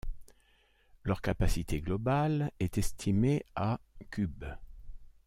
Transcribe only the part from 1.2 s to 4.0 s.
capacité globale est estimée à